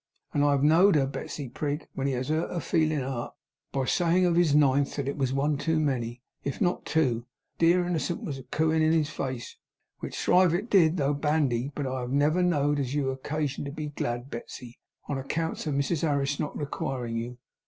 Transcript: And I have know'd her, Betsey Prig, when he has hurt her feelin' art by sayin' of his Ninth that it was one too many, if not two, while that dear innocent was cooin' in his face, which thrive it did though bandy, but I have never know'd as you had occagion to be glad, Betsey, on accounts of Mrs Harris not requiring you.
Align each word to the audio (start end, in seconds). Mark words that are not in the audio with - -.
And 0.33 0.43
I 0.43 0.53
have 0.53 0.63
know'd 0.63 0.95
her, 0.95 1.05
Betsey 1.05 1.47
Prig, 1.47 1.87
when 1.93 2.07
he 2.07 2.13
has 2.13 2.29
hurt 2.29 2.49
her 2.51 2.59
feelin' 2.59 3.03
art 3.03 3.35
by 3.71 3.85
sayin' 3.85 4.25
of 4.25 4.35
his 4.35 4.55
Ninth 4.55 4.95
that 4.95 5.07
it 5.07 5.15
was 5.15 5.31
one 5.31 5.59
too 5.59 5.79
many, 5.79 6.23
if 6.43 6.59
not 6.59 6.87
two, 6.87 7.09
while 7.13 7.19
that 7.19 7.59
dear 7.59 7.85
innocent 7.85 8.23
was 8.23 8.41
cooin' 8.49 8.81
in 8.81 8.93
his 8.93 9.11
face, 9.11 9.57
which 9.99 10.17
thrive 10.19 10.55
it 10.55 10.71
did 10.71 10.97
though 10.97 11.13
bandy, 11.13 11.71
but 11.75 11.85
I 11.85 11.99
have 11.99 12.11
never 12.11 12.41
know'd 12.41 12.79
as 12.79 12.95
you 12.95 13.09
had 13.09 13.21
occagion 13.21 13.63
to 13.65 13.71
be 13.71 13.89
glad, 13.89 14.31
Betsey, 14.31 14.79
on 15.07 15.19
accounts 15.19 15.67
of 15.67 15.75
Mrs 15.75 16.01
Harris 16.01 16.39
not 16.39 16.57
requiring 16.57 17.17
you. 17.17 17.37